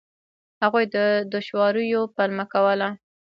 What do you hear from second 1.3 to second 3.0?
دوشواریو پلمه کوله.